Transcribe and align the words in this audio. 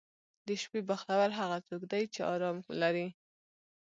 •د 0.47 0.49
شپې 0.61 0.81
بختور 0.89 1.27
هغه 1.39 1.57
څوک 1.67 1.81
دی 1.91 2.03
چې 2.13 2.19
آرام 2.33 2.57
لري. 2.81 3.07